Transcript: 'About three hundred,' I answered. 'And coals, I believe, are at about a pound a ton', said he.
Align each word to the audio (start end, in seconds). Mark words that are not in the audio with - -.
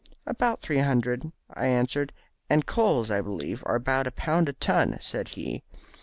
'About 0.25 0.61
three 0.63 0.79
hundred,' 0.79 1.31
I 1.53 1.67
answered. 1.67 2.11
'And 2.49 2.65
coals, 2.65 3.11
I 3.11 3.21
believe, 3.21 3.61
are 3.67 3.75
at 3.75 3.81
about 3.83 4.07
a 4.07 4.11
pound 4.11 4.49
a 4.49 4.53
ton', 4.53 4.97
said 4.99 5.27
he. 5.37 5.61